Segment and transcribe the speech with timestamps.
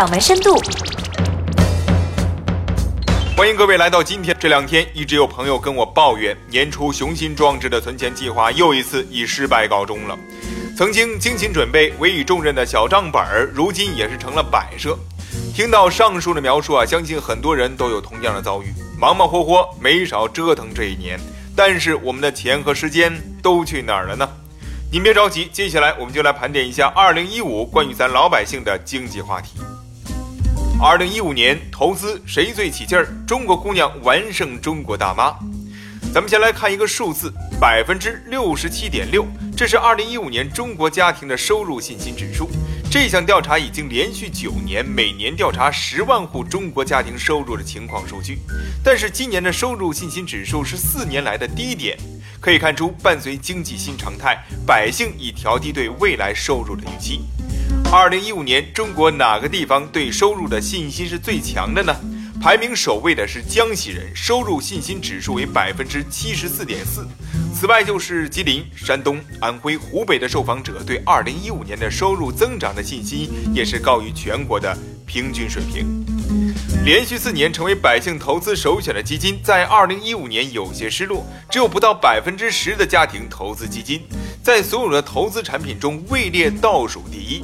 [0.00, 0.58] 掌门深度。
[3.36, 4.34] 欢迎各位来到今天。
[4.40, 10.18] 这两天一直有朋友跟我抱怨，年初雄心壮志的存钱计划又一次以失败告终了。
[10.74, 14.98] 曾经精心准备、委以重任的小账本儿，如今也是成了摆设。
[15.54, 21.20] 听到上述的描述啊，相信很多人都有同样的遭遇，忙忙活活，没少折腾这一年。
[21.54, 23.12] 但是我们的钱和时间
[23.42, 24.26] 都去哪儿了呢？
[24.90, 29.50] 您别着急，接下来我们就来盘点一下2015关于咱老百姓的经济话题。
[30.82, 33.06] 二零一五年投资谁最起劲儿？
[33.26, 35.36] 中国姑娘完胜中国大妈。
[36.14, 37.30] 咱们先来看一个数字，
[37.60, 42.48] 百分之六十七点六，这是二零一五年中国家庭的收入信心指数。
[42.90, 48.38] 这项调查已经连续九年，每年调查十万户中国家庭收入的情况数据。
[48.82, 51.94] 但是今年的收入信心指数是四年来的低点，
[52.40, 57.20] 可以看出，伴随经济新常态，百姓已调低对未来收入的预期。
[57.92, 61.92] 二零一五年，中国哪个地方对收入的信心是最强的呢？
[62.40, 67.04] 排名首位的是江西人，收入信心指数为百分之七十四点四。
[67.52, 74.72] 此外，就是吉林、山东、安徽、湖北的受访者对二零一五年的收入增长的信心也是高于全国的
[75.04, 76.06] 平均水平。
[76.84, 84.02] 连续四年成为百姓投资首选的基金，在二零一五年有些失落，只有不到百分之十的家庭投资基金，
[84.44, 87.42] 在所有的投资产品中位列倒数第一。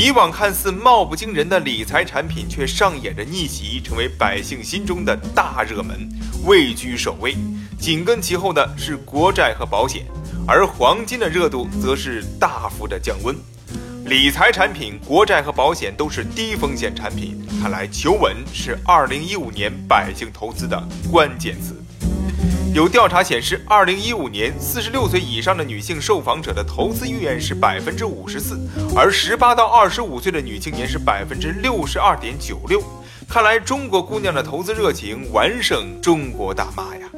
[0.00, 6.08] 以往看似貌不惊人的理财产品，却上演着逆袭，成为百姓心中的大热门，
[6.44, 7.34] 位居首位。
[7.80, 10.06] 紧跟其后的是国债和保险，
[10.46, 13.34] 而黄金的热度则是大幅的降温。
[14.04, 21.74] 理财产品、国债和保险都是低风险产品，看来求稳是2015年百姓投资的关键词。
[22.74, 28.60] 有调查显示，2015年46岁以上的女性受访者的投资意愿是百分之五十四，
[28.94, 32.82] 而18到25岁的女青年是百分之六十二点九六。
[33.28, 37.08] 看来中国姑娘的投资热情完胜中国大妈呀！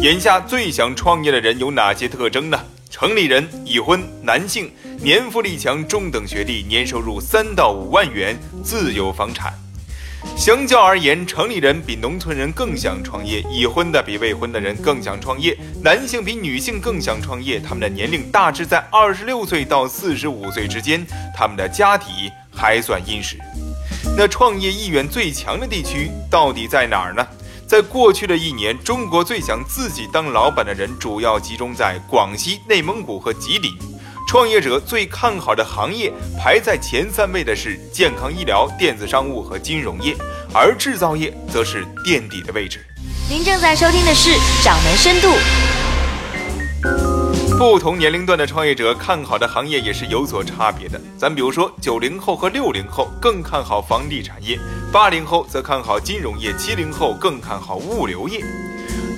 [0.00, 2.58] 眼下最想创业的人有哪些特征呢？
[2.88, 4.70] 城里人、已婚男性。
[5.02, 9.52] 年富力强，中等学历，年收入三到五万元，自有房产。
[10.36, 17.58] 相较而言，城里人比农村人更想创业，已婚的比未婚的人更想创业，男性比女性更想创业。
[17.60, 23.38] 他们的年龄大致在二十六岁到四十五岁之间，他们的家底还算殷实。
[24.16, 27.26] 那创业意愿最强的地区到底在哪儿呢？
[27.66, 33.72] 在过去的一年，中国最想自己当老板的人主要集中在广西、内蒙古和吉林。
[34.30, 40.14] 创业者最看好的行业排在前三位的是健康医疗、电子商务和金融业，
[40.54, 42.78] 而制造业则是垫底的位置。
[43.28, 44.30] 您正在收听的是
[44.64, 45.26] 《掌门深度》。
[47.58, 51.00] 不同年龄段的创业者看好的行业也是有所差别的。
[51.18, 54.56] 咱比如说，九零后和六零后更看好房地产业，
[54.92, 58.44] 八零后则看好金融业，七零后更看好物流业。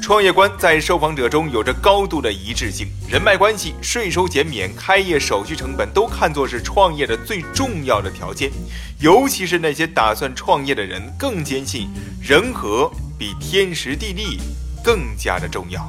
[0.00, 8.50] 创业观在受访者中有着高度的一致性，人脉关系、税收减免、开业手续成本都看作是创业的最重要的条件。
[8.99, 11.88] 尤其是那些打算创业的人，更坚信
[12.21, 14.38] 人和比天时地利
[14.82, 15.88] 更加的重要。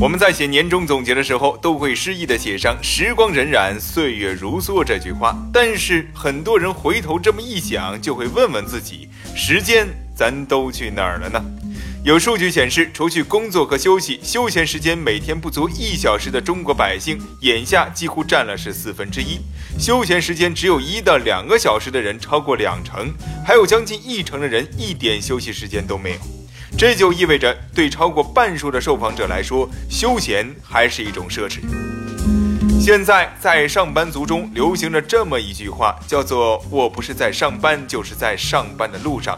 [0.00, 5.34] 我们在写年终总结的时候，都会诗意的写上“时光荏苒，岁月如梭”这句话。
[5.52, 11.42] 但是很多人回头这么一想，就会问问自己：时间咱都去哪儿了呢？
[12.04, 19.40] 有数据显示，除去工作和休息，休闲时间每天不足一小时的中国百姓，眼下几乎占了是四分之一；
[19.76, 23.12] 休闲时间只有一到两个小时的人超过两成，
[23.44, 26.18] 还有将近一成的人一点休息时间都没有。
[26.78, 31.58] 这就意味着，对超过半数的受访者来说，休闲还是一种奢侈。
[32.80, 39.36] 现在在上班族中流行着这么一句话，叫做“我不是在上班，就是在上班的路上”。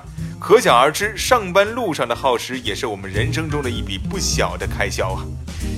[0.48, 5.22] 可想而知，上班路上的耗时也是我们人生中的一笔不小的开销啊。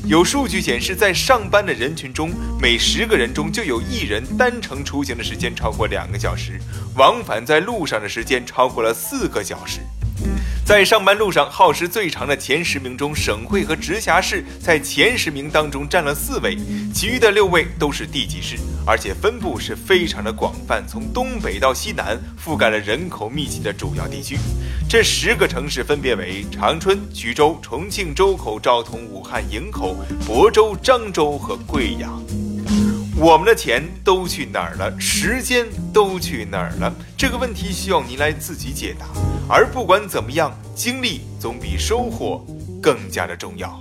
[0.07, 2.31] 有数据显示，在上班的人群中，
[2.63, 6.61] 每十个人中就有一人单程出行的时间超过两个小时，
[6.95, 9.81] 往返在路上的时间超过了四个小时。
[10.65, 16.57] 在上班路上耗时最长的前十名中，省会和直辖市在前十名当中占了四位，
[16.95, 24.37] 其余的六位都是地级市，而且分布是非常的广泛，从东北到西南，覆盖了人口密集的主要地区。
[24.89, 29.97] 这十个城市分别为长春、衢州、重庆、周口、昭通、武汉、营口、
[30.27, 32.21] 亳州、漳州和贵阳。
[33.17, 34.99] 我们的钱都去哪儿了？
[34.99, 36.93] 时间都去哪儿了？
[37.17, 39.07] 这个问题需要您来自己解答。
[39.47, 42.45] 而不管怎么样，经历总比收获
[42.81, 43.79] 更加的重要。